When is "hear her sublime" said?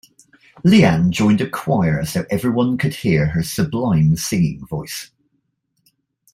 2.95-4.15